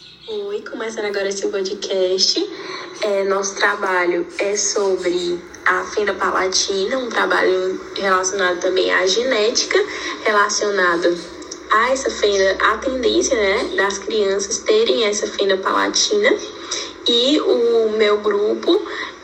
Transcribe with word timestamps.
Oi, 0.00 0.62
começando 0.62 1.06
agora 1.06 1.28
esse 1.28 1.48
podcast. 1.48 2.48
É, 3.02 3.24
nosso 3.24 3.56
trabalho 3.56 4.24
é 4.38 4.56
sobre 4.56 5.40
a 5.66 5.82
fenda 5.86 6.14
palatina, 6.14 6.98
um 6.98 7.08
trabalho 7.08 7.80
relacionado 7.96 8.60
também 8.60 8.92
à 8.92 9.04
genética, 9.08 9.76
relacionado 10.24 11.18
a 11.72 11.90
essa 11.90 12.08
fenda, 12.10 12.56
a 12.64 12.78
tendência 12.78 13.34
né, 13.36 13.74
das 13.74 13.98
crianças 13.98 14.58
terem 14.58 15.04
essa 15.04 15.26
fenda 15.26 15.56
palatina. 15.56 16.32
E 17.08 17.40
o 17.40 17.90
meu 17.90 18.18
grupo, 18.18 18.80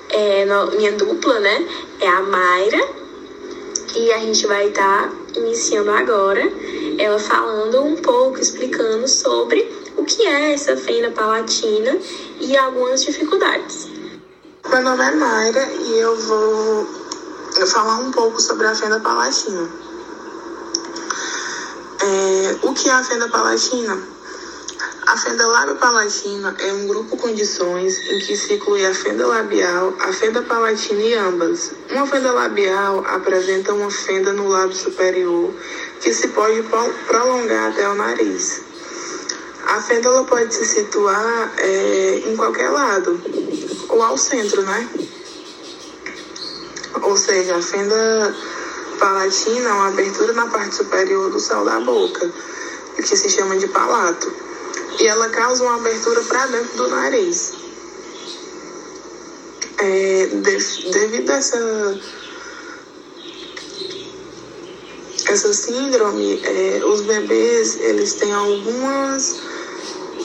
é, 0.08 0.44
minha 0.76 0.92
dupla, 0.92 1.38
né, 1.38 1.68
é 2.00 2.08
a 2.08 2.20
Mayra. 2.20 3.04
E 3.94 4.10
a 4.10 4.18
gente 4.18 4.44
vai 4.48 4.66
estar 4.70 5.08
tá 5.08 5.14
iniciando 5.36 5.92
agora, 5.92 6.42
ela 6.98 7.18
falando 7.20 7.84
um 7.84 7.94
pouco, 7.94 8.13
explicando 8.40 9.06
sobre 9.08 9.60
o 9.96 10.04
que 10.04 10.22
é 10.26 10.52
essa 10.52 10.76
fenda 10.76 11.10
palatina 11.10 11.98
e 12.40 12.56
algumas 12.56 13.04
dificuldades. 13.04 13.88
Meu 14.68 14.82
nome 14.82 15.04
é 15.04 15.10
Mayra 15.12 15.72
e 15.72 15.98
eu 15.98 16.16
vou 16.16 16.86
falar 17.66 17.96
um 17.98 18.10
pouco 18.10 18.40
sobre 18.40 18.66
a 18.66 18.74
fenda 18.74 18.98
palatina. 19.00 19.68
É, 22.02 22.56
o 22.62 22.74
que 22.74 22.88
é 22.88 22.92
a 22.92 23.04
fenda 23.04 23.28
palatina? 23.28 24.14
A 25.06 25.16
fenda 25.18 25.46
lábio-palatina 25.46 26.56
é 26.58 26.72
um 26.72 26.88
grupo 26.88 27.14
de 27.14 27.22
condições 27.22 27.98
em 28.10 28.18
que 28.20 28.34
se 28.36 28.54
inclui 28.54 28.84
a 28.86 28.94
fenda 28.94 29.26
labial, 29.26 29.94
a 30.00 30.12
fenda 30.12 30.42
palatina 30.42 31.02
e 31.02 31.14
ambas. 31.14 31.72
Uma 31.90 32.06
fenda 32.06 32.32
labial 32.32 33.04
apresenta 33.06 33.74
uma 33.74 33.90
fenda 33.90 34.32
no 34.32 34.48
lábio 34.48 34.74
superior 34.74 35.54
que 36.04 36.12
se 36.12 36.28
pode 36.28 36.62
prolongar 37.06 37.72
até 37.72 37.88
o 37.88 37.94
nariz. 37.94 38.60
A 39.66 39.80
fenda 39.80 40.22
pode 40.24 40.54
se 40.54 40.66
situar 40.66 41.54
é, 41.56 42.22
em 42.26 42.36
qualquer 42.36 42.68
lado, 42.68 43.18
ou 43.88 44.02
ao 44.02 44.18
centro, 44.18 44.60
né? 44.60 44.86
Ou 47.00 47.16
seja, 47.16 47.56
a 47.56 47.62
fenda 47.62 48.36
palatina 48.98 49.70
é 49.70 49.72
uma 49.72 49.88
abertura 49.88 50.34
na 50.34 50.46
parte 50.48 50.74
superior 50.74 51.30
do 51.30 51.40
céu 51.40 51.64
da 51.64 51.80
boca, 51.80 52.30
que 52.96 53.16
se 53.16 53.30
chama 53.30 53.56
de 53.56 53.68
palato. 53.68 54.30
E 55.00 55.06
ela 55.06 55.30
causa 55.30 55.64
uma 55.64 55.76
abertura 55.76 56.20
para 56.24 56.46
dentro 56.48 56.76
do 56.76 56.88
nariz. 56.88 57.54
É, 59.78 60.26
de, 60.26 60.90
devido 60.92 61.30
a 61.30 61.34
essa, 61.36 62.00
essa 65.26 65.52
síndrome, 65.52 66.40
é, 66.44 66.82
os 66.84 67.00
bebês 67.02 67.76
eles 67.80 68.14
têm 68.14 68.32
algumas 68.32 69.36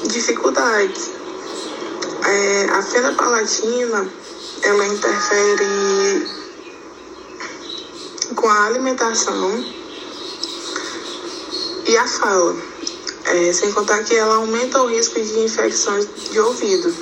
dificuldades. 0.08 1.12
É, 2.26 2.66
a 2.72 2.82
fenda 2.82 3.14
palatina 3.14 4.10
ela 4.62 4.88
interfere 4.88 6.28
com 8.36 8.48
a 8.48 8.66
alimentação 8.66 9.66
e 11.88 11.98
a 11.98 12.08
fala, 12.08 12.56
é, 13.26 13.54
sem 13.54 13.72
contar 13.72 14.04
que 14.04 14.16
ela 14.16 14.36
aumenta 14.36 14.82
o 14.82 14.88
risco 14.88 15.20
de 15.22 15.40
infecções 15.40 16.08
de 16.30 16.40
ouvido. 16.40 16.94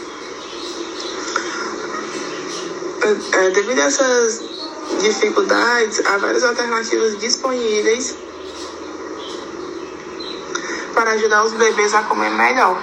É, 3.02 3.46
é 3.46 3.50
devido 3.50 3.80
a 3.80 3.84
essas 3.84 4.57
dificuldades, 5.00 6.06
há 6.06 6.18
várias 6.18 6.44
alternativas 6.44 7.18
disponíveis 7.20 8.16
para 10.94 11.12
ajudar 11.12 11.44
os 11.44 11.54
bebês 11.54 11.94
a 11.94 12.02
comer 12.04 12.32
melhor, 12.32 12.78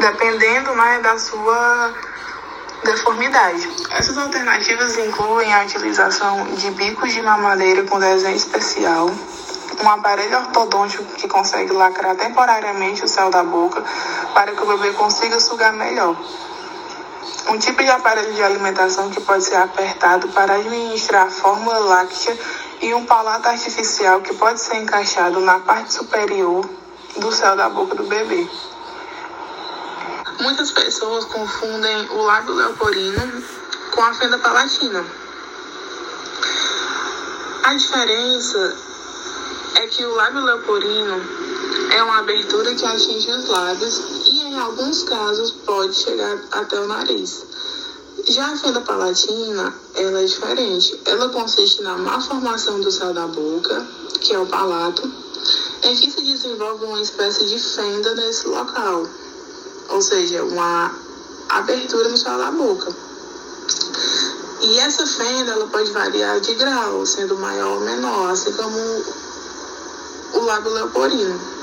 dependendo 0.00 0.74
né, 0.74 1.00
da 1.00 1.18
sua 1.18 1.92
deformidade. 2.84 3.68
Essas 3.90 4.18
alternativas 4.18 4.98
incluem 4.98 5.52
a 5.54 5.62
utilização 5.62 6.44
de 6.54 6.70
bicos 6.72 7.12
de 7.12 7.22
mamadeira 7.22 7.84
com 7.84 7.98
desenho 8.00 8.36
especial, 8.36 9.10
um 9.82 9.90
aparelho 9.90 10.38
ortodôntico 10.38 11.04
que 11.14 11.28
consegue 11.28 11.72
lacrar 11.72 12.16
temporariamente 12.16 13.04
o 13.04 13.08
céu 13.08 13.30
da 13.30 13.44
boca 13.44 13.82
para 14.34 14.52
que 14.52 14.62
o 14.62 14.66
bebê 14.66 14.92
consiga 14.92 15.38
sugar 15.38 15.72
melhor. 15.72 16.16
Um 17.48 17.58
tipo 17.58 17.82
de 17.82 17.90
aparelho 17.90 18.34
de 18.34 18.42
alimentação 18.42 19.08
que 19.08 19.22
pode 19.22 19.42
ser 19.42 19.56
apertado 19.56 20.28
para 20.28 20.56
administrar 20.56 21.26
a 21.28 21.30
fórmula 21.30 21.78
láctea 21.78 22.38
e 22.82 22.92
um 22.92 23.06
palato 23.06 23.48
artificial 23.48 24.20
que 24.20 24.34
pode 24.34 24.60
ser 24.60 24.76
encaixado 24.76 25.40
na 25.40 25.58
parte 25.60 25.94
superior 25.94 26.68
do 27.16 27.32
céu 27.32 27.56
da 27.56 27.70
boca 27.70 27.94
do 27.94 28.04
bebê. 28.04 28.46
Muitas 30.40 30.70
pessoas 30.72 31.24
confundem 31.24 32.10
o 32.10 32.22
lábio 32.22 32.52
leoporino 32.52 33.42
com 33.92 34.02
a 34.02 34.12
fenda 34.12 34.38
palatina. 34.38 35.04
A 37.64 37.74
diferença 37.74 38.76
é 39.76 39.86
que 39.86 40.04
o 40.04 40.14
lábio 40.14 40.42
leoporino 40.42 41.37
é 41.90 42.02
uma 42.02 42.18
abertura 42.18 42.74
que 42.74 42.84
atinge 42.84 43.30
os 43.30 43.48
lábios 43.48 44.00
e, 44.26 44.40
em 44.40 44.58
alguns 44.58 45.02
casos, 45.04 45.52
pode 45.64 45.94
chegar 45.94 46.40
até 46.52 46.80
o 46.80 46.86
nariz. 46.86 47.44
Já 48.28 48.52
a 48.52 48.56
fenda 48.56 48.80
palatina, 48.80 49.74
ela 49.94 50.20
é 50.20 50.24
diferente. 50.24 51.00
Ela 51.04 51.28
consiste 51.30 51.82
na 51.82 51.96
malformação 51.96 52.80
do 52.80 52.90
céu 52.90 53.14
da 53.14 53.26
boca, 53.26 53.86
que 54.20 54.34
é 54.34 54.38
o 54.38 54.46
palato, 54.46 55.02
em 55.82 55.96
que 55.96 56.10
se 56.10 56.22
desenvolve 56.22 56.84
uma 56.84 57.00
espécie 57.00 57.46
de 57.46 57.58
fenda 57.58 58.14
nesse 58.14 58.48
local 58.48 59.06
ou 59.88 60.02
seja, 60.02 60.44
uma 60.44 60.94
abertura 61.48 62.08
no 62.08 62.16
céu 62.16 62.38
da 62.38 62.50
boca. 62.50 62.94
E 64.60 64.78
essa 64.80 65.06
fenda 65.06 65.52
ela 65.52 65.66
pode 65.68 65.90
variar 65.92 66.40
de 66.40 66.54
grau, 66.54 67.06
sendo 67.06 67.38
maior 67.38 67.78
ou 67.78 67.80
menor, 67.80 68.30
assim 68.30 68.52
como 68.52 68.78
o 70.34 70.40
lábio 70.40 70.72
leoporino. 70.72 71.57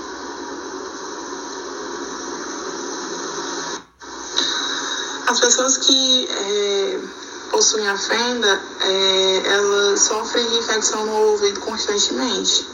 As 5.28 5.40
pessoas 5.40 5.78
que 5.78 6.28
é, 6.30 7.00
possuem 7.50 7.88
a 7.88 7.98
fenda, 7.98 8.62
é, 8.80 9.42
elas 9.48 10.02
sofrem 10.02 10.46
de 10.48 10.58
infecção 10.58 11.04
no 11.06 11.14
ouvido 11.14 11.60
constantemente. 11.62 12.68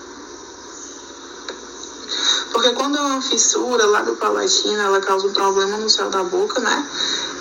Porque 2.52 2.72
quando 2.72 2.98
é 2.98 3.02
uma 3.02 3.22
fissura 3.22 3.86
lá 3.86 4.02
do 4.02 4.18
palatina, 4.18 4.84
ela 4.84 5.00
causa 5.00 5.28
um 5.28 5.34
problema 5.34 5.78
no 5.78 5.90
céu 5.90 6.10
da 6.10 6.24
boca, 6.24 6.60
né? 6.60 6.86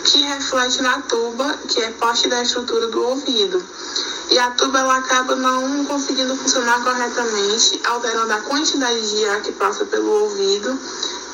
Que 0.04 0.22
reflete 0.22 0.80
na 0.80 1.00
tuba, 1.02 1.58
que 1.66 1.82
é 1.82 1.90
parte 1.90 2.28
da 2.28 2.40
estrutura 2.40 2.86
do 2.86 3.02
ouvido. 3.02 3.62
E 4.30 4.38
a 4.38 4.52
tuba 4.52 4.78
ela 4.78 4.96
acaba 4.96 5.34
não 5.34 5.84
conseguindo 5.86 6.36
funcionar 6.36 6.84
corretamente, 6.84 7.80
alterando 7.84 8.32
a 8.32 8.40
quantidade 8.42 9.10
de 9.10 9.24
ar 9.26 9.42
que 9.42 9.50
passa 9.52 9.84
pelo 9.86 10.08
ouvido 10.08 10.78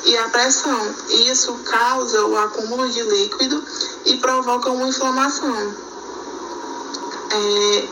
e 0.06 0.17
a 0.17 0.28
pressão. 0.28 0.94
Isso 1.11 1.53
causa 1.65 2.25
o 2.25 2.39
acúmulo 2.39 2.89
de 2.89 3.03
líquido 3.03 3.62
e 4.06 4.17
provoca 4.19 4.71
uma 4.71 4.89
inflamação. 4.89 5.75
É, 7.31 7.89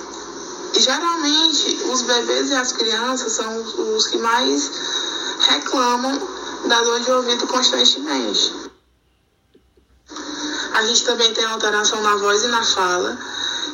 geralmente, 0.79 1.83
os 1.91 2.03
bebês 2.03 2.51
e 2.51 2.55
as 2.55 2.73
crianças 2.73 3.33
são 3.33 3.97
os 3.97 4.07
que 4.07 4.19
mais 4.19 4.71
reclamam 5.41 6.19
da 6.67 6.81
dor 6.83 7.01
de 7.01 7.11
ouvido 7.11 7.47
constantemente. 7.49 8.71
A 10.73 10.87
gente 10.87 11.05
também 11.05 11.33
tem 11.35 11.45
alteração 11.45 12.01
na 12.03 12.17
voz 12.17 12.43
e 12.45 12.49
na 12.49 12.65
fala, 12.65 13.19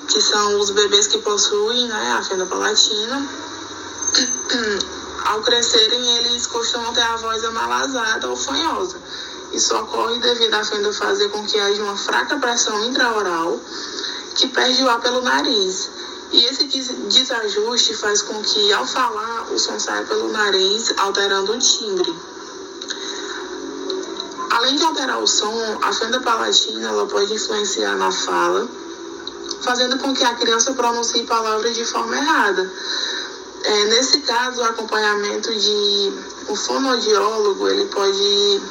que 0.08 0.20
são 0.20 0.60
os 0.60 0.70
bebês 0.70 1.06
que 1.06 1.18
possuem 1.18 1.88
né, 1.88 2.12
a 2.12 2.22
fenda 2.22 2.46
palatina. 2.46 3.28
Ao 5.30 5.40
crescerem, 5.42 6.16
eles 6.16 6.44
costumam 6.48 6.92
ter 6.92 7.02
a 7.02 7.14
voz 7.14 7.44
amalazada 7.44 8.28
ou 8.28 8.36
fanhosa. 8.36 8.98
Isso 9.52 9.76
ocorre 9.76 10.18
devido 10.18 10.54
à 10.54 10.64
fenda 10.64 10.92
fazer 10.92 11.28
com 11.28 11.46
que 11.46 11.56
haja 11.56 11.80
uma 11.84 11.96
fraca 11.96 12.36
pressão 12.38 12.84
intraoral 12.86 13.60
que 14.34 14.48
perde 14.48 14.82
o 14.82 14.88
ar 14.88 15.00
pelo 15.00 15.22
nariz 15.22 15.88
e 16.32 16.44
esse 16.46 16.64
desajuste 16.64 17.94
faz 17.94 18.22
com 18.22 18.42
que, 18.42 18.72
ao 18.72 18.84
falar, 18.84 19.52
o 19.52 19.58
som 19.58 19.78
saia 19.78 20.04
pelo 20.04 20.32
nariz, 20.32 20.92
alterando 20.98 21.52
o 21.52 21.58
timbre. 21.60 22.12
Além 24.50 24.74
de 24.74 24.82
alterar 24.82 25.22
o 25.22 25.28
som, 25.28 25.78
a 25.80 25.92
fenda 25.92 26.20
palatina 26.20 26.88
ela 26.88 27.06
pode 27.06 27.32
influenciar 27.32 27.96
na 27.96 28.10
fala, 28.10 28.68
fazendo 29.62 29.96
com 29.98 30.12
que 30.12 30.24
a 30.24 30.34
criança 30.34 30.72
pronuncie 30.72 31.22
palavras 31.22 31.76
de 31.76 31.84
forma 31.84 32.16
errada. 32.16 32.68
É, 33.62 33.84
nesse 33.84 34.20
caso, 34.20 34.60
o 34.60 34.64
acompanhamento 34.64 35.54
de 35.54 36.12
um 36.48 36.56
fonoaudiólogo 36.56 37.68
ele 37.68 37.86
pode 37.86 38.62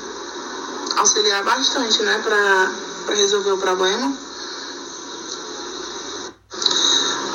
auxiliar 0.97 1.43
bastante 1.43 2.01
né, 2.03 2.21
para 2.23 3.15
resolver 3.15 3.51
o 3.51 3.57
problema. 3.57 4.29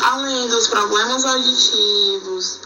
além 0.04 0.48
dos 0.48 0.68
problemas 0.68 1.24
auditivos, 1.24 2.60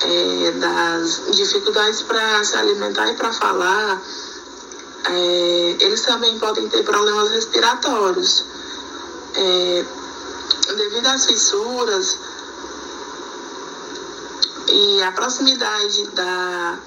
é, 0.00 0.50
das 0.52 1.22
dificuldades 1.32 2.02
para 2.02 2.44
se 2.44 2.56
alimentar 2.56 3.08
e 3.08 3.14
para 3.14 3.32
falar, 3.32 4.02
é, 5.06 5.76
eles 5.80 6.02
também 6.02 6.38
podem 6.38 6.68
ter 6.68 6.82
problemas 6.84 7.30
respiratórios. 7.30 8.44
É, 9.34 9.84
devido 10.76 11.06
às 11.06 11.26
fissuras 11.26 12.18
e 14.70 15.02
a 15.02 15.12
proximidade 15.12 16.06
da, 16.08 16.78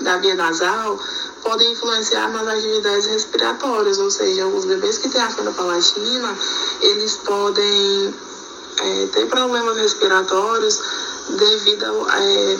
da 0.00 0.16
via 0.18 0.34
nasal, 0.34 0.98
podem 1.42 1.72
influenciar 1.72 2.28
nas 2.28 2.46
atividades 2.46 3.06
respiratórias, 3.06 3.98
ou 3.98 4.10
seja, 4.10 4.46
os 4.46 4.64
bebês 4.64 4.98
que 4.98 5.08
têm 5.08 5.20
a 5.20 5.30
fenda 5.30 5.52
palatina, 5.52 6.36
eles 6.80 7.16
podem 7.18 8.14
é, 8.78 9.06
ter 9.06 9.26
problemas 9.26 9.76
respiratórios 9.76 10.80
devido 11.28 12.06
a, 12.08 12.20
é, 12.20 12.58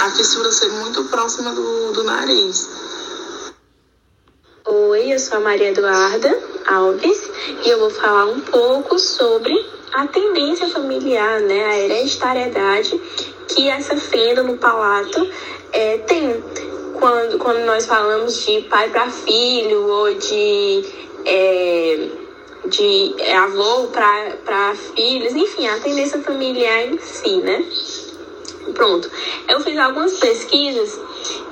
a 0.00 0.10
fissura 0.10 0.50
ser 0.52 0.70
muito 0.72 1.04
próxima 1.04 1.52
do, 1.52 1.92
do 1.92 2.04
nariz. 2.04 2.68
Oi, 4.66 5.12
eu 5.12 5.18
sou 5.18 5.38
a 5.38 5.40
Maria 5.40 5.70
Eduarda 5.70 6.38
Alves 6.66 7.30
e 7.64 7.68
eu 7.68 7.78
vou 7.80 7.90
falar 7.90 8.26
um 8.26 8.40
pouco 8.40 8.98
sobre 8.98 9.52
a 9.92 10.06
tendência 10.06 10.68
familiar, 10.68 11.40
né, 11.40 11.64
a 11.64 11.78
hereditariedade 11.78 13.00
que 13.48 13.68
essa 13.68 13.96
fenda 13.96 14.42
no 14.42 14.56
palato 14.56 15.28
é, 15.72 15.98
tem 15.98 16.42
quando, 17.00 17.38
quando 17.38 17.64
nós 17.64 17.86
falamos 17.86 18.44
de 18.44 18.60
pai 18.62 18.90
para 18.90 19.10
filho 19.10 19.88
ou 19.88 20.14
de, 20.14 20.84
é, 21.24 22.08
de 22.66 23.14
avô 23.32 23.88
para 23.88 24.74
filhos, 24.94 25.34
enfim, 25.34 25.66
a 25.66 25.80
tendência 25.80 26.20
familiar 26.20 26.86
em 26.86 26.98
si, 26.98 27.36
né? 27.38 27.64
Pronto. 28.74 29.10
Eu 29.48 29.60
fiz 29.60 29.76
algumas 29.78 30.18
pesquisas 30.18 31.00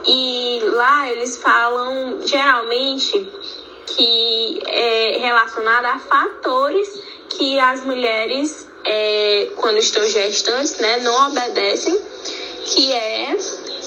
e 0.07 0.61
lá 0.63 1.11
eles 1.11 1.39
falam 1.39 2.19
geralmente 2.25 3.27
que 3.87 4.63
é 4.67 5.19
relacionado 5.19 5.87
a 5.87 5.99
fatores 5.99 7.08
que 7.29 7.59
as 7.59 7.85
mulheres, 7.85 8.67
é, 8.85 9.49
quando 9.57 9.79
estão 9.79 10.07
gestantes, 10.07 10.79
né, 10.79 10.99
não 10.99 11.29
obedecem, 11.29 11.99
que 12.65 12.93
é 12.93 13.37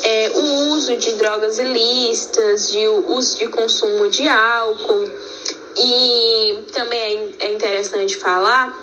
é, 0.03 0.31
o 0.33 0.69
uso 0.73 0.95
de 0.97 1.13
drogas 1.13 1.59
ilícitas, 1.59 2.71
de 2.71 2.87
o 2.87 3.13
uso 3.13 3.37
de 3.37 3.47
consumo 3.47 4.09
de 4.09 4.27
álcool. 4.27 5.09
E 5.77 6.65
também 6.73 7.35
é, 7.39 7.45
é 7.45 7.53
interessante 7.53 8.17
falar 8.17 8.77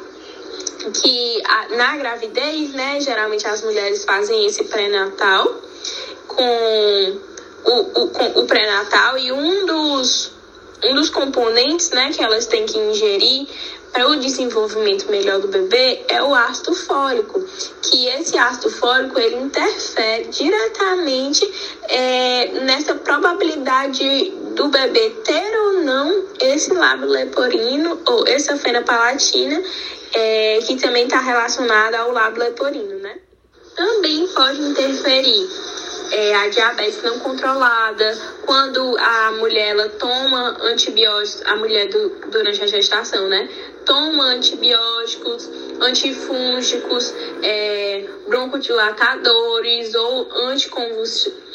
que 1.02 1.42
a, 1.44 1.76
na 1.76 1.96
gravidez, 1.96 2.72
né, 2.72 3.00
geralmente 3.00 3.46
as 3.46 3.62
mulheres 3.62 4.04
fazem 4.04 4.46
esse 4.46 4.64
pré-natal 4.64 5.54
com 6.26 7.18
o, 7.64 7.72
o, 7.72 8.40
o 8.40 8.46
pré-natal 8.46 9.18
e 9.18 9.32
um 9.32 9.66
dos, 9.66 10.30
um 10.84 10.94
dos 10.94 11.10
componentes 11.10 11.90
né, 11.90 12.10
que 12.12 12.22
elas 12.22 12.46
têm 12.46 12.64
que 12.64 12.78
ingerir 12.78 13.46
para 13.92 14.08
o 14.08 14.16
desenvolvimento 14.16 15.10
melhor 15.10 15.40
do 15.40 15.48
bebê 15.48 16.04
é 16.08 16.22
o 16.22 16.34
ácido 16.34 16.74
fólico, 16.74 17.44
que 17.82 18.06
esse 18.08 18.36
ácido 18.36 18.70
fólico 18.70 19.18
ele 19.18 19.36
interfere 19.36 20.28
diretamente 20.28 21.50
é, 21.88 22.46
nessa 22.60 22.94
probabilidade 22.94 24.30
do 24.54 24.68
bebê 24.68 25.10
ter 25.24 25.58
ou 25.58 25.72
não 25.84 26.24
esse 26.40 26.72
lábio 26.72 27.08
leporino 27.08 28.00
ou 28.06 28.26
essa 28.26 28.56
fena 28.56 28.82
palatina, 28.82 29.62
é, 30.12 30.58
que 30.66 30.76
também 30.76 31.04
está 31.04 31.20
relacionada 31.20 31.98
ao 31.98 32.12
lábio 32.12 32.40
leporino, 32.40 32.98
né? 32.98 33.18
Também 33.76 34.26
pode 34.28 34.60
interferir 34.60 35.48
é, 36.10 36.34
a 36.34 36.48
diabetes 36.48 37.02
não 37.02 37.18
controlada, 37.18 38.16
quando 38.44 38.96
a 38.98 39.32
mulher 39.32 39.70
ela 39.70 39.88
toma 39.90 40.56
antibióticos, 40.62 41.42
a 41.46 41.56
mulher 41.56 41.88
do, 41.88 42.08
durante 42.30 42.62
a 42.62 42.66
gestação, 42.66 43.28
né? 43.28 43.48
toma 43.84 44.24
antibióticos, 44.24 45.50
antifúngicos, 45.80 47.12
é, 47.42 48.06
broncodilatadores 48.28 49.94
ou 49.94 50.28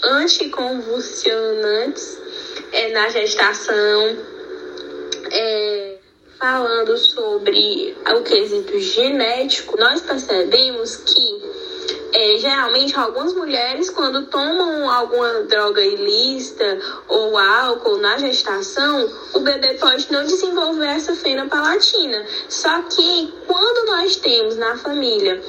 anticonvulsionantes 0.03 2.19
é, 2.71 2.91
na 2.91 3.09
gestação. 3.09 4.17
É, 5.31 5.97
falando 6.39 6.95
sobre 6.97 7.95
o 8.17 8.21
quesito 8.21 8.77
genético, 8.77 9.79
nós 9.79 10.01
percebemos 10.01 10.97
que 10.97 11.42
é, 12.13 12.37
geralmente 12.37 12.95
algumas 12.95 13.33
mulheres 13.33 13.89
quando 13.89 14.27
tomam 14.27 14.89
alguma 14.89 15.43
droga 15.43 15.83
ilícita 15.83 16.79
ou 17.07 17.37
álcool 17.37 17.97
na 17.97 18.17
gestação, 18.17 19.09
o 19.33 19.39
bebê 19.39 19.73
pode 19.73 20.11
não 20.11 20.23
desenvolver 20.23 20.85
essa 20.87 21.15
fena 21.15 21.47
palatina. 21.47 22.23
Só 22.47 22.83
que 22.83 23.33
quando 23.47 23.87
nós 23.87 24.15
temos 24.17 24.55
na 24.57 24.77
família 24.77 25.41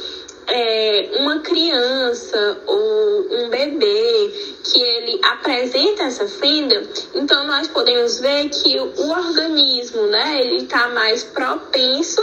é, 0.46 1.10
uma 1.18 1.40
criança 1.40 2.62
ou 2.66 3.26
um 3.30 3.48
bebê 3.48 4.54
que 4.64 4.80
ele 4.80 5.20
apresenta 5.22 6.04
essa 6.04 6.26
fenda, 6.26 6.82
então 7.14 7.46
nós 7.46 7.68
podemos 7.68 8.18
ver 8.18 8.48
que 8.48 8.78
o 8.78 9.10
organismo, 9.10 10.06
né, 10.06 10.40
ele 10.40 10.64
está 10.64 10.88
mais 10.88 11.22
propenso 11.24 12.22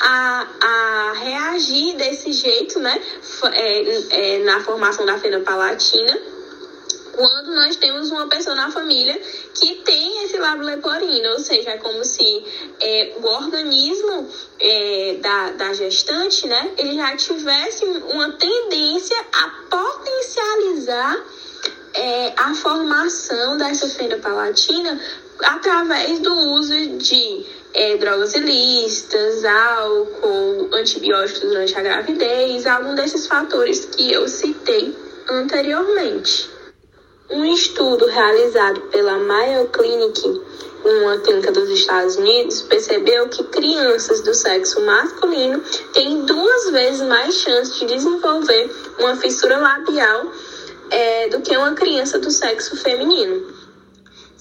a, 0.00 0.46
a 0.60 1.12
reagir 1.12 1.96
desse 1.96 2.32
jeito, 2.32 2.78
né, 2.78 3.00
é, 3.52 4.36
é, 4.36 4.38
na 4.44 4.60
formação 4.60 5.04
da 5.06 5.18
fenda 5.18 5.40
palatina, 5.40 6.31
quando 7.12 7.54
nós 7.54 7.76
temos 7.76 8.10
uma 8.10 8.26
pessoa 8.26 8.56
na 8.56 8.70
família 8.70 9.20
que 9.54 9.76
tem 9.76 10.24
esse 10.24 10.36
lábio 10.38 10.64
leporino, 10.64 11.30
ou 11.30 11.38
seja, 11.38 11.70
é 11.70 11.78
como 11.78 12.04
se 12.04 12.44
é, 12.80 13.14
o 13.22 13.26
organismo 13.26 14.28
é, 14.58 15.16
da, 15.20 15.50
da 15.52 15.74
gestante, 15.74 16.46
né, 16.46 16.72
ele 16.78 16.96
já 16.96 17.16
tivesse 17.16 17.84
uma 17.84 18.32
tendência 18.32 19.16
a 19.32 19.48
potencializar 19.70 21.24
é, 21.94 22.32
a 22.36 22.54
formação 22.54 23.58
dessa 23.58 23.88
fenda 23.88 24.16
palatina 24.16 24.98
através 25.40 26.18
do 26.20 26.34
uso 26.34 26.74
de 26.98 27.46
é, 27.74 27.96
drogas 27.96 28.34
ilícitas, 28.34 29.44
álcool, 29.44 30.70
antibióticos 30.72 31.40
durante 31.40 31.76
a 31.76 31.82
gravidez, 31.82 32.66
algum 32.66 32.94
desses 32.94 33.26
fatores 33.26 33.86
que 33.86 34.12
eu 34.12 34.28
citei 34.28 34.96
anteriormente. 35.28 36.51
Um 37.30 37.44
estudo 37.44 38.06
realizado 38.06 38.80
pela 38.90 39.18
Mayo 39.18 39.68
Clinic, 39.68 40.42
uma 40.84 41.18
clínica 41.18 41.52
dos 41.52 41.68
Estados 41.70 42.16
Unidos, 42.16 42.62
percebeu 42.62 43.28
que 43.28 43.44
crianças 43.44 44.20
do 44.22 44.34
sexo 44.34 44.80
masculino 44.82 45.62
têm 45.92 46.24
duas 46.24 46.70
vezes 46.70 47.02
mais 47.02 47.34
chance 47.36 47.78
de 47.78 47.86
desenvolver 47.86 48.70
uma 48.98 49.16
fissura 49.16 49.56
labial 49.56 50.32
é, 50.90 51.28
do 51.28 51.40
que 51.40 51.56
uma 51.56 51.72
criança 51.74 52.18
do 52.18 52.30
sexo 52.30 52.76
feminino. 52.76 53.51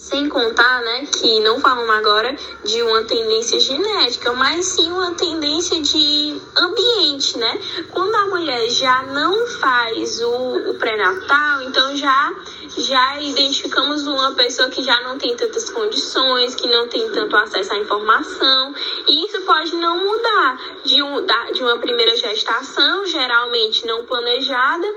Sem 0.02 0.28
contar, 0.28 0.82
né, 0.82 1.06
que 1.06 1.40
não 1.42 1.60
falamos 1.60 1.96
agora 1.96 2.36
de 2.66 2.82
uma 2.82 3.04
tendência 3.04 3.60
genética, 3.60 4.34
mas 4.34 4.66
sim 4.66 4.92
uma 4.92 5.14
tendência 5.14 5.80
de 5.80 6.42
ambiente, 6.58 7.38
né? 7.38 7.62
Quando 7.92 8.16
a 8.16 8.26
mulher 8.26 8.68
já 8.72 9.04
não 9.04 9.46
faz 9.46 10.20
o, 10.20 10.72
o 10.72 10.74
pré-natal, 10.80 11.62
então 11.62 11.96
já 11.96 12.34
já 12.78 13.22
identificamos 13.22 14.08
uma 14.08 14.34
pessoa 14.34 14.70
que 14.70 14.82
já 14.82 15.00
não 15.02 15.20
tem 15.20 15.36
tantas 15.36 15.70
condições, 15.70 16.56
que 16.56 16.68
não 16.68 16.88
tem 16.88 17.08
tanto 17.12 17.36
acesso 17.36 17.72
à 17.72 17.78
informação, 17.78 18.74
e 19.08 19.26
isso 19.28 19.42
pode 19.42 19.76
não 19.76 20.04
mudar 20.04 20.60
de, 20.84 21.04
um, 21.04 21.26
de 21.54 21.62
uma 21.62 21.78
primeira 21.78 22.16
gestação, 22.16 23.06
geralmente 23.06 23.86
não 23.86 24.04
planejada, 24.06 24.88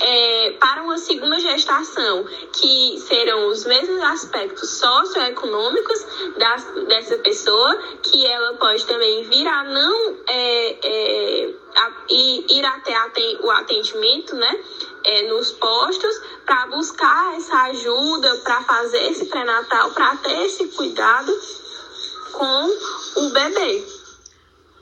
é, 0.00 0.56
para 0.58 0.82
uma 0.82 0.98
segunda 0.98 1.38
gestação, 1.38 2.24
que 2.52 2.98
serão 3.00 3.48
os 3.48 3.64
mesmos 3.64 4.02
aspectos 4.02 4.70
socioeconômicos 4.70 6.06
das, 6.38 6.64
dessa 6.86 7.18
pessoa, 7.18 7.76
que 8.02 8.26
ela 8.26 8.54
pode 8.54 8.84
também 8.86 9.24
vir 9.24 9.46
a 9.46 9.64
não 9.64 10.16
é, 10.28 10.78
é, 10.82 11.54
a, 11.76 11.92
ir 12.10 12.64
até 12.64 12.94
o 13.40 13.50
atendimento, 13.50 14.34
né? 14.36 14.60
É, 15.06 15.28
nos 15.28 15.50
postos 15.52 16.18
para 16.46 16.66
buscar 16.68 17.36
essa 17.36 17.54
ajuda, 17.64 18.36
para 18.38 18.62
fazer 18.62 19.10
esse 19.10 19.26
pré-natal, 19.26 19.90
para 19.90 20.16
ter 20.16 20.46
esse 20.46 20.68
cuidado 20.68 21.30
com 22.32 23.20
o 23.20 23.30
bebê. 23.30 23.84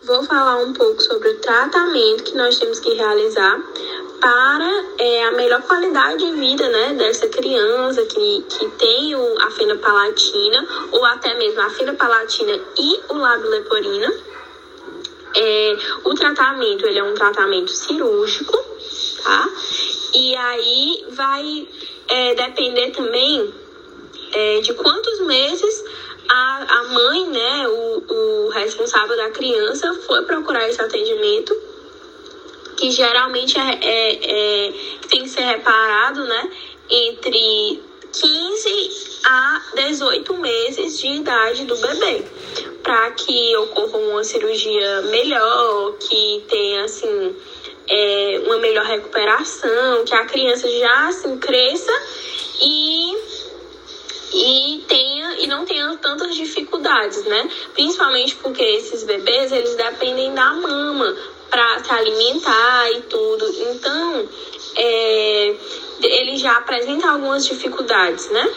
Vou 0.05 0.23
falar 0.25 0.57
um 0.59 0.73
pouco 0.73 1.01
sobre 1.01 1.29
o 1.29 1.41
tratamento 1.41 2.25
que 2.25 2.37
nós 2.37 2.59
temos 2.59 2.81
que 2.81 2.93
realizar 2.95 3.61
para 4.23 4.85
é, 4.99 5.25
a 5.25 5.33
melhor 5.33 5.61
qualidade 5.63 6.25
de 6.25 6.31
vida 6.39 6.69
né, 6.69 6.95
dessa 6.95 7.27
criança 7.27 8.05
que, 8.05 8.43
que 8.49 8.69
tem 8.79 9.17
o, 9.17 9.43
a 9.43 9.51
fenda 9.51 9.77
palatina, 9.77 10.65
ou 10.93 11.05
até 11.05 11.35
mesmo 11.35 11.61
a 11.61 11.69
fenda 11.71 11.93
palatina 11.95 12.53
e 12.79 13.01
o 13.09 13.15
lábio 13.15 13.51
leporino. 13.51 14.15
É, 15.35 15.77
o 16.05 16.15
tratamento 16.15 16.87
ele 16.87 17.01
é 17.01 17.03
um 17.03 17.15
tratamento 17.15 17.73
cirúrgico, 17.73 18.57
tá? 19.25 19.49
E 20.15 20.37
aí 20.37 21.05
vai 21.11 21.69
é, 22.07 22.35
depender 22.37 22.93
também 22.93 23.53
é, 24.35 24.61
de 24.61 24.73
quantos 24.75 25.21
meses 25.27 25.85
a, 26.29 26.79
a 26.79 26.85
mãe, 26.85 27.27
né, 27.27 27.69
o, 27.69 28.05
o 28.09 28.49
responsável 28.51 29.17
da 29.17 29.31
criança, 29.31 29.93
foi 30.07 30.23
procurar 30.23 30.69
esse 30.69 30.81
atendimento, 30.81 31.72
que 32.83 32.91
geralmente 32.91 33.57
é, 33.57 33.79
é, 33.81 34.67
é 34.67 34.73
tem 35.09 35.23
que 35.23 35.29
ser 35.29 35.43
reparado, 35.43 36.25
né, 36.25 36.51
entre 36.91 37.81
15 38.13 39.21
a 39.25 39.63
18 39.77 40.35
meses 40.39 40.99
de 40.99 41.07
idade 41.07 41.65
do 41.65 41.77
bebê, 41.77 42.25
para 42.83 43.13
que 43.13 43.57
ocorra 43.57 43.99
uma 43.99 44.25
cirurgia 44.25 45.03
melhor, 45.03 45.93
que 45.93 46.45
tenha 46.49 46.83
assim 46.83 47.37
é, 47.89 48.43
uma 48.47 48.59
melhor 48.59 48.85
recuperação, 48.85 50.05
que 50.05 50.15
a 50.15 50.25
criança 50.25 50.69
já 50.69 51.07
assim 51.07 51.39
cresça 51.39 51.93
e 52.61 53.17
e 54.35 54.85
tenha 54.89 55.37
e 55.39 55.47
não 55.47 55.65
tenha 55.65 55.97
tantas 55.99 56.35
dificuldades, 56.35 57.23
né? 57.27 57.49
Principalmente 57.75 58.35
porque 58.37 58.63
esses 58.63 59.05
bebês 59.05 59.53
eles 59.53 59.77
dependem 59.77 60.35
da 60.35 60.53
mama 60.55 61.17
para 61.53 61.85
se 61.85 61.93
alimentar 61.93 62.91
e 62.93 63.03
tudo. 63.03 63.47
Então, 63.47 64.27
é, 64.75 65.55
ele 66.03 66.39
já 66.39 66.57
apresenta 66.57 67.11
algumas 67.11 67.47
dificuldades, 67.47 68.31
né? 68.31 68.51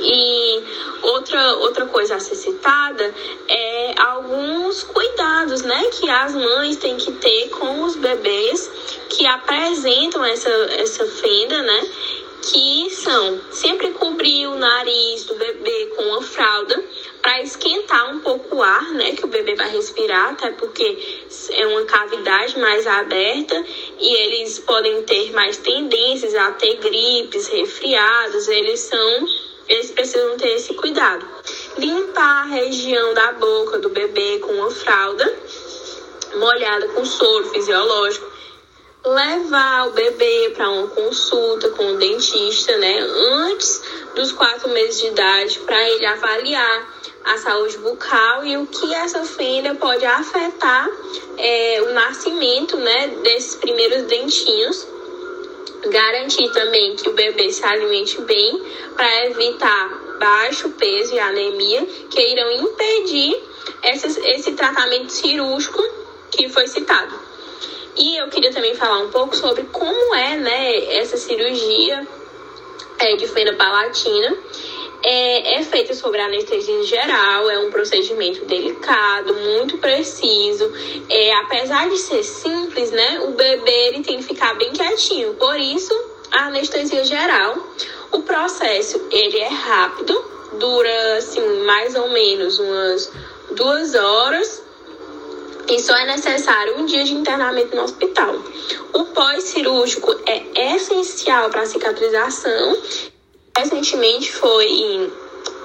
E 0.00 0.62
outra, 1.02 1.56
outra 1.56 1.84
coisa 1.84 2.14
a 2.14 2.20
ser 2.20 2.34
citada 2.34 3.14
é 3.46 3.94
alguns 4.00 4.84
cuidados, 4.84 5.62
né, 5.62 5.90
que 5.92 6.08
as 6.08 6.34
mães 6.34 6.76
têm 6.76 6.96
que 6.96 7.12
ter 7.12 7.50
com 7.50 7.82
os 7.82 7.96
bebês 7.96 8.70
que 9.10 9.26
apresentam 9.26 10.24
essa, 10.24 10.50
essa 10.78 11.04
fenda, 11.06 11.62
né? 11.62 11.88
Que 12.50 12.88
são 12.90 13.40
sempre 13.50 13.90
cobrir 13.90 14.46
o 14.46 14.54
nariz 14.54 15.24
do 15.24 15.34
bebê 15.34 15.92
com 15.94 16.04
uma 16.04 16.22
fralda 16.22 16.82
para 17.26 17.42
esquentar 17.42 18.08
um 18.08 18.20
pouco 18.20 18.54
o 18.54 18.62
ar, 18.62 18.88
né, 18.92 19.10
que 19.10 19.24
o 19.24 19.26
bebê 19.26 19.56
vai 19.56 19.68
respirar, 19.68 20.30
até 20.30 20.52
porque 20.52 21.24
é 21.50 21.66
uma 21.66 21.84
cavidade 21.84 22.56
mais 22.56 22.86
aberta 22.86 23.64
e 23.98 24.14
eles 24.14 24.60
podem 24.60 25.02
ter 25.02 25.32
mais 25.32 25.56
tendências 25.56 26.36
a 26.36 26.52
ter 26.52 26.76
gripes, 26.76 27.48
resfriados, 27.48 28.46
eles 28.46 28.78
são 28.78 29.26
eles 29.68 29.90
precisam 29.90 30.36
ter 30.36 30.50
esse 30.50 30.72
cuidado. 30.74 31.26
Limpar 31.76 32.42
a 32.42 32.44
região 32.44 33.12
da 33.12 33.32
boca 33.32 33.80
do 33.80 33.88
bebê 33.88 34.38
com 34.38 34.52
uma 34.52 34.70
fralda 34.70 35.36
molhada 36.36 36.86
com 36.90 37.04
soro 37.04 37.50
fisiológico. 37.50 38.35
Levar 39.06 39.88
o 39.88 39.92
bebê 39.92 40.52
para 40.56 40.68
uma 40.68 40.88
consulta 40.88 41.70
com 41.70 41.92
o 41.92 41.96
dentista, 41.96 42.76
né, 42.76 42.98
antes 43.00 43.80
dos 44.14 44.32
quatro 44.32 44.68
meses 44.70 45.00
de 45.00 45.06
idade, 45.06 45.58
para 45.60 45.88
ele 45.90 46.04
avaliar 46.04 46.94
a 47.24 47.38
saúde 47.38 47.78
bucal 47.78 48.44
e 48.44 48.56
o 48.56 48.66
que 48.66 48.92
essa 48.94 49.24
fenda 49.24 49.74
pode 49.76 50.04
afetar 50.04 50.88
é, 51.38 51.82
o 51.82 51.92
nascimento, 51.92 52.76
né, 52.76 53.08
desses 53.22 53.54
primeiros 53.54 54.02
dentinhos 54.02 54.86
Garantir 55.90 56.50
também 56.50 56.96
que 56.96 57.08
o 57.08 57.12
bebê 57.12 57.52
se 57.52 57.64
alimente 57.64 58.20
bem 58.22 58.60
para 58.96 59.26
evitar 59.26 59.88
baixo 60.18 60.70
peso 60.70 61.14
e 61.14 61.20
anemia 61.20 61.86
que 62.10 62.20
irão 62.20 62.50
impedir 62.52 63.36
esse, 63.84 64.20
esse 64.30 64.52
tratamento 64.52 65.12
cirúrgico 65.12 65.80
que 66.30 66.48
foi 66.48 66.66
citado. 66.66 67.14
E 67.96 68.16
eu 68.16 68.28
queria 68.28 68.52
também 68.52 68.74
falar 68.74 68.98
um 68.98 69.10
pouco 69.10 69.34
sobre 69.36 69.64
como 69.64 70.14
é 70.14 70.36
né, 70.36 70.96
essa 70.96 71.16
cirurgia 71.16 72.06
é, 72.98 73.16
de 73.16 73.26
fenda 73.26 73.54
palatina 73.54 74.36
é, 75.02 75.60
é 75.60 75.62
feita 75.62 75.94
sobre 75.94 76.20
anestesia 76.20 76.82
geral, 76.82 77.48
é 77.48 77.58
um 77.58 77.70
procedimento 77.70 78.44
delicado, 78.44 79.34
muito 79.34 79.78
preciso. 79.78 80.72
É, 81.08 81.32
apesar 81.36 81.88
de 81.88 81.96
ser 81.96 82.22
simples, 82.22 82.90
né, 82.90 83.20
o 83.20 83.30
bebê 83.30 83.88
ele 83.88 84.02
tem 84.02 84.18
que 84.18 84.24
ficar 84.24 84.54
bem 84.54 84.72
quietinho. 84.72 85.34
Por 85.34 85.58
isso, 85.58 85.94
a 86.32 86.46
anestesia 86.46 87.04
geral. 87.04 87.56
O 88.10 88.22
processo 88.22 89.06
ele 89.10 89.38
é 89.38 89.48
rápido, 89.48 90.24
dura 90.58 91.18
assim 91.18 91.64
mais 91.64 91.94
ou 91.94 92.08
menos 92.08 92.58
umas 92.58 93.12
duas 93.50 93.94
horas 93.94 94.65
e 95.68 95.80
só 95.80 95.96
é 95.96 96.06
necessário 96.06 96.78
um 96.78 96.86
dia 96.86 97.04
de 97.04 97.14
internamento 97.14 97.74
no 97.74 97.82
hospital. 97.82 98.34
O 98.92 99.04
pós-cirúrgico 99.06 100.14
é 100.26 100.74
essencial 100.74 101.50
para 101.50 101.62
a 101.62 101.66
cicatrização 101.66 102.76
recentemente 103.56 104.32
foi 104.32 105.10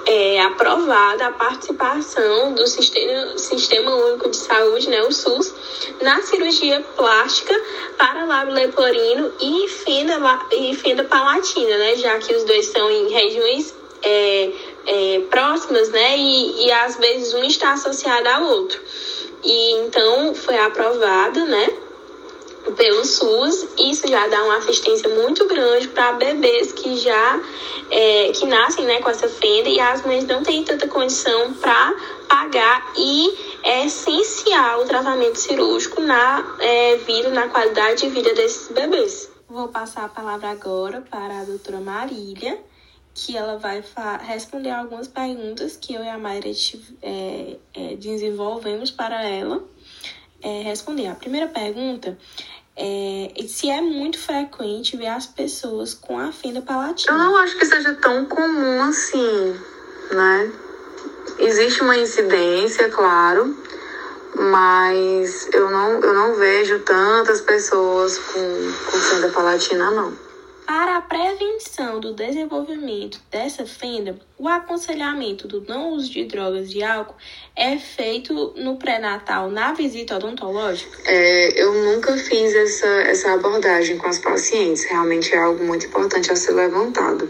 é, 0.06 0.40
aprovada 0.40 1.26
a 1.26 1.32
participação 1.32 2.54
do 2.54 2.66
Sistema, 2.66 3.38
Sistema 3.38 3.94
Único 3.94 4.30
de 4.30 4.36
Saúde, 4.36 4.88
né, 4.88 5.02
o 5.02 5.12
SUS, 5.12 5.54
na 6.00 6.22
cirurgia 6.22 6.80
plástica 6.96 7.54
para 7.98 8.24
lábio 8.24 8.54
leporino 8.54 9.32
e 9.40 9.68
fenda, 9.68 10.18
e 10.52 10.74
fenda 10.74 11.04
palatina, 11.04 11.76
né, 11.78 11.96
já 11.96 12.18
que 12.18 12.34
os 12.34 12.44
dois 12.44 12.66
são 12.66 12.90
em 12.90 13.08
regiões 13.08 13.74
é, 14.02 14.50
é, 14.86 15.20
próximas, 15.30 15.90
né, 15.90 16.16
e, 16.16 16.66
e 16.66 16.72
às 16.72 16.96
vezes 16.96 17.34
um 17.34 17.44
está 17.44 17.72
associado 17.72 18.28
ao 18.28 18.44
outro. 18.44 18.80
E 19.42 19.72
então 19.80 20.34
foi 20.34 20.56
aprovado, 20.58 21.44
né, 21.46 21.68
pelo 22.76 23.04
SUS, 23.04 23.66
isso 23.78 24.06
já 24.06 24.28
dá 24.28 24.44
uma 24.44 24.58
assistência 24.58 25.08
muito 25.08 25.46
grande 25.46 25.88
para 25.88 26.12
bebês 26.12 26.72
que 26.72 26.96
já 26.96 27.40
é, 27.90 28.30
que 28.32 28.46
nascem 28.46 28.84
né, 28.84 29.00
com 29.00 29.10
essa 29.10 29.28
fenda. 29.28 29.68
E 29.68 29.80
as 29.80 30.04
mães 30.06 30.24
não 30.26 30.42
têm 30.42 30.64
tanta 30.64 30.86
condição 30.86 31.52
para 31.54 31.94
pagar. 32.28 32.92
E 32.96 33.36
é 33.64 33.86
essencial 33.86 34.82
o 34.82 34.86
tratamento 34.86 35.36
cirúrgico 35.36 36.00
na 36.00 36.56
é, 36.60 36.96
vida, 36.96 37.30
na 37.30 37.48
qualidade 37.48 38.02
de 38.02 38.08
vida 38.08 38.32
desses 38.34 38.68
bebês. 38.68 39.30
Vou 39.48 39.68
passar 39.68 40.04
a 40.04 40.08
palavra 40.08 40.50
agora 40.50 41.02
para 41.10 41.40
a 41.40 41.44
doutora 41.44 41.78
Marília, 41.78 42.58
que 43.14 43.36
ela 43.36 43.58
vai 43.58 43.82
responder 44.20 44.70
algumas 44.70 45.06
perguntas 45.06 45.76
que 45.76 45.94
eu 45.94 46.02
e 46.02 46.08
a 46.08 46.18
Mayra 46.18 46.50
é, 47.02 47.56
é, 47.74 47.96
desenvolvemos 47.96 48.90
para 48.90 49.22
ela 49.22 49.62
é, 50.42 50.62
responder. 50.62 51.08
A 51.08 51.14
primeira 51.14 51.46
pergunta 51.48 52.16
é 52.76 53.28
se 53.46 53.68
é 53.68 53.80
muito 53.80 54.18
frequente 54.18 54.96
ver 54.96 55.08
as 55.08 55.26
pessoas 55.26 55.92
com 55.92 56.18
a 56.18 56.32
fenda 56.32 56.62
palatina. 56.62 57.12
Eu 57.12 57.18
não 57.18 57.36
acho 57.36 57.58
que 57.58 57.66
seja 57.66 57.94
tão 57.94 58.24
comum 58.24 58.82
assim, 58.82 59.56
né? 60.10 60.52
Existe 61.38 61.82
uma 61.82 61.96
incidência, 61.96 62.88
claro, 62.88 63.56
mas 64.34 65.48
eu 65.52 65.70
não, 65.70 66.00
eu 66.00 66.14
não 66.14 66.34
vejo 66.34 66.78
tantas 66.80 67.40
pessoas 67.42 68.18
com, 68.18 68.72
com 68.90 68.98
fenda 68.98 69.28
palatina, 69.28 69.90
não. 69.90 70.31
Para 70.74 70.96
a 70.96 71.02
prevenção 71.02 72.00
do 72.00 72.14
desenvolvimento 72.14 73.20
dessa 73.30 73.66
fenda, 73.66 74.18
o 74.38 74.48
aconselhamento 74.48 75.46
do 75.46 75.60
não 75.68 75.90
uso 75.90 76.10
de 76.10 76.24
drogas 76.24 76.70
e 76.72 76.82
álcool 76.82 77.14
é 77.54 77.76
feito 77.76 78.54
no 78.56 78.78
pré-natal 78.78 79.50
na 79.50 79.74
visita 79.74 80.16
odontológica? 80.16 80.96
É, 81.04 81.62
eu 81.62 81.74
nunca 81.74 82.16
fiz 82.16 82.54
essa, 82.54 82.86
essa 82.86 83.32
abordagem 83.34 83.98
com 83.98 84.06
as 84.06 84.18
pacientes. 84.18 84.84
Realmente 84.84 85.34
é 85.34 85.36
algo 85.36 85.62
muito 85.62 85.84
importante 85.84 86.32
a 86.32 86.36
ser 86.36 86.52
levantado. 86.52 87.28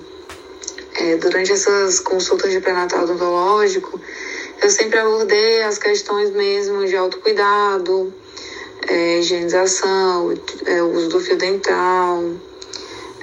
É, 1.01 1.17
durante 1.17 1.51
essas 1.51 1.99
consultas 1.99 2.53
de 2.53 2.61
pré-natal 2.61 3.03
odontológico, 3.03 4.01
eu 4.63 4.71
sempre 4.71 5.01
abordei 5.01 5.65
as 5.65 5.79
questões 5.79 6.31
mesmo 6.31 6.87
de 6.87 6.95
autocuidado, 6.95 8.15
é, 8.87 9.19
higienização, 9.19 10.33
é, 10.65 10.81
uso 10.81 11.09
do 11.09 11.19
fio 11.19 11.37
dental 11.37 12.52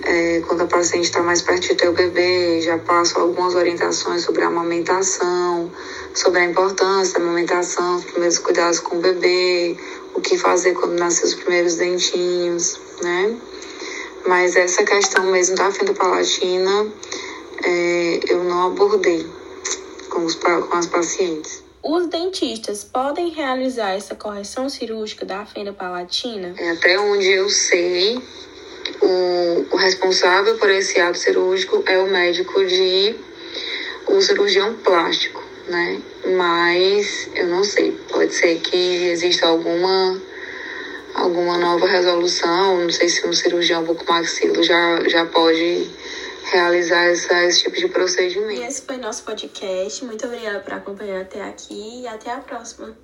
é, 0.03 0.41
quando 0.47 0.61
a 0.61 0.65
paciente 0.65 1.05
está 1.05 1.21
mais 1.21 1.41
perto 1.41 1.67
de 1.67 1.75
ter 1.75 1.89
o 1.89 1.93
bebê, 1.93 2.61
já 2.61 2.77
passo 2.77 3.19
algumas 3.19 3.55
orientações 3.55 4.23
sobre 4.23 4.43
a 4.43 4.47
amamentação, 4.47 5.71
sobre 6.13 6.39
a 6.41 6.45
importância 6.45 7.19
da 7.19 7.25
amamentação, 7.25 7.97
os 7.97 8.05
primeiros 8.05 8.39
cuidados 8.39 8.79
com 8.79 8.97
o 8.97 8.99
bebê, 8.99 9.77
o 10.15 10.21
que 10.21 10.37
fazer 10.37 10.73
quando 10.73 10.97
nascer 10.97 11.25
os 11.25 11.35
primeiros 11.35 11.75
dentinhos, 11.75 12.79
né? 13.01 13.35
Mas 14.25 14.55
essa 14.55 14.83
questão 14.83 15.25
mesmo 15.31 15.55
da 15.55 15.71
fenda 15.71 15.93
palatina, 15.93 16.87
é, 17.63 18.19
eu 18.29 18.43
não 18.43 18.67
abordei 18.67 19.25
com, 20.09 20.25
os, 20.25 20.35
com 20.35 20.77
as 20.77 20.87
pacientes. 20.87 21.63
Os 21.81 22.07
dentistas 22.07 22.83
podem 22.83 23.29
realizar 23.29 23.91
essa 23.91 24.13
correção 24.13 24.69
cirúrgica 24.69 25.25
da 25.25 25.45
fenda 25.45 25.71
palatina? 25.71 26.53
É, 26.57 26.71
até 26.71 26.99
onde 26.99 27.29
eu 27.31 27.49
sei, 27.49 28.21
o, 29.01 29.67
o 29.71 29.75
responsável 29.77 30.57
por 30.57 30.69
esse 30.69 30.99
ato 30.99 31.17
cirúrgico 31.17 31.83
é 31.85 31.97
o 31.99 32.07
médico 32.07 32.65
de 32.65 33.15
o 34.07 34.21
cirurgião 34.21 34.75
plástico, 34.75 35.43
né? 35.67 36.01
Mas 36.37 37.29
eu 37.35 37.47
não 37.47 37.63
sei, 37.63 37.91
pode 38.09 38.33
ser 38.33 38.59
que 38.59 38.77
exista 39.09 39.47
alguma 39.47 40.21
alguma 41.13 41.57
nova 41.57 41.87
resolução, 41.87 42.81
não 42.81 42.89
sei 42.89 43.09
se 43.09 43.25
um 43.27 43.33
cirurgião 43.33 43.83
bucomaxilo 43.83 44.63
já 44.63 45.07
já 45.07 45.25
pode 45.25 45.89
realizar 46.51 47.05
essa, 47.05 47.43
esse 47.45 47.63
tipo 47.63 47.75
de 47.75 47.87
procedimento. 47.87 48.61
E 48.61 48.65
esse 48.65 48.81
foi 48.81 48.97
nosso 48.97 49.23
podcast. 49.23 50.03
Muito 50.03 50.25
obrigada 50.25 50.59
por 50.59 50.73
acompanhar 50.73 51.21
até 51.21 51.41
aqui 51.41 52.01
e 52.01 52.07
até 52.07 52.31
a 52.31 52.37
próxima. 52.37 52.95